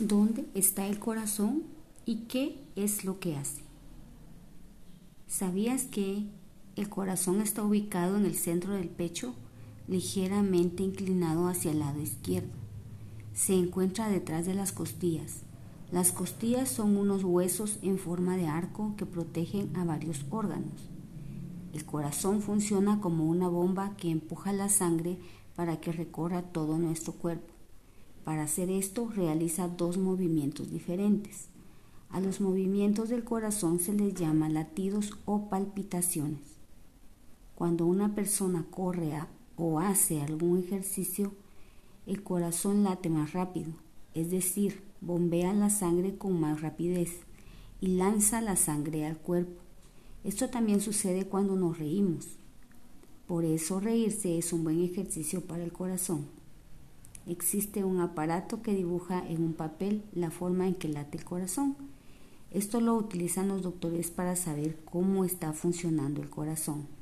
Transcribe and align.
¿Dónde 0.00 0.46
está 0.54 0.86
el 0.86 1.00
corazón 1.00 1.64
y 2.06 2.26
qué 2.28 2.62
es 2.76 3.04
lo 3.04 3.18
que 3.18 3.36
hace? 3.36 3.62
¿Sabías 5.26 5.86
que 5.86 6.22
el 6.76 6.88
corazón 6.88 7.40
está 7.40 7.64
ubicado 7.64 8.16
en 8.16 8.24
el 8.24 8.36
centro 8.36 8.74
del 8.74 8.90
pecho, 8.90 9.34
ligeramente 9.88 10.84
inclinado 10.84 11.48
hacia 11.48 11.72
el 11.72 11.80
lado 11.80 12.00
izquierdo? 12.00 12.52
Se 13.34 13.54
encuentra 13.54 14.08
detrás 14.08 14.46
de 14.46 14.54
las 14.54 14.70
costillas. 14.70 15.40
Las 15.90 16.12
costillas 16.12 16.68
son 16.68 16.96
unos 16.96 17.24
huesos 17.24 17.80
en 17.82 17.98
forma 17.98 18.36
de 18.36 18.46
arco 18.46 18.94
que 18.96 19.04
protegen 19.04 19.74
a 19.76 19.84
varios 19.84 20.24
órganos. 20.30 20.90
El 21.72 21.84
corazón 21.84 22.40
funciona 22.40 23.00
como 23.00 23.24
una 23.24 23.48
bomba 23.48 23.96
que 23.96 24.12
empuja 24.12 24.52
la 24.52 24.68
sangre 24.68 25.18
para 25.56 25.80
que 25.80 25.90
recorra 25.90 26.42
todo 26.42 26.78
nuestro 26.78 27.14
cuerpo. 27.14 27.57
Para 28.28 28.42
hacer 28.42 28.68
esto 28.68 29.08
realiza 29.08 29.68
dos 29.68 29.96
movimientos 29.96 30.70
diferentes. 30.70 31.46
A 32.10 32.20
los 32.20 32.42
movimientos 32.42 33.08
del 33.08 33.24
corazón 33.24 33.78
se 33.78 33.94
les 33.94 34.12
llama 34.12 34.50
latidos 34.50 35.14
o 35.24 35.48
palpitaciones. 35.48 36.42
Cuando 37.54 37.86
una 37.86 38.14
persona 38.14 38.66
corre 38.70 39.18
o 39.56 39.80
hace 39.80 40.20
algún 40.20 40.58
ejercicio, 40.58 41.32
el 42.04 42.22
corazón 42.22 42.84
late 42.84 43.08
más 43.08 43.32
rápido, 43.32 43.72
es 44.12 44.30
decir, 44.30 44.82
bombea 45.00 45.54
la 45.54 45.70
sangre 45.70 46.18
con 46.18 46.38
más 46.38 46.60
rapidez 46.60 47.20
y 47.80 47.96
lanza 47.96 48.42
la 48.42 48.56
sangre 48.56 49.06
al 49.06 49.16
cuerpo. 49.16 49.62
Esto 50.22 50.50
también 50.50 50.82
sucede 50.82 51.24
cuando 51.24 51.56
nos 51.56 51.78
reímos. 51.78 52.36
Por 53.26 53.46
eso 53.46 53.80
reírse 53.80 54.36
es 54.36 54.52
un 54.52 54.64
buen 54.64 54.82
ejercicio 54.82 55.46
para 55.46 55.64
el 55.64 55.72
corazón 55.72 56.36
existe 57.28 57.84
un 57.84 58.00
aparato 58.00 58.62
que 58.62 58.74
dibuja 58.74 59.22
en 59.26 59.42
un 59.42 59.52
papel 59.52 60.02
la 60.12 60.30
forma 60.30 60.66
en 60.66 60.74
que 60.74 60.88
late 60.88 61.18
el 61.18 61.24
corazón. 61.24 61.76
Esto 62.50 62.80
lo 62.80 62.94
utilizan 62.94 63.48
los 63.48 63.62
doctores 63.62 64.10
para 64.10 64.34
saber 64.34 64.78
cómo 64.84 65.24
está 65.24 65.52
funcionando 65.52 66.22
el 66.22 66.30
corazón. 66.30 66.97